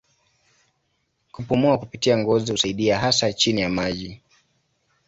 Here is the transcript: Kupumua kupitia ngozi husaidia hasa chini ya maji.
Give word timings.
Kupumua 1.31 1.77
kupitia 1.77 2.17
ngozi 2.17 2.51
husaidia 2.51 2.99
hasa 2.99 3.33
chini 3.33 3.61
ya 3.61 3.69
maji. 3.69 4.21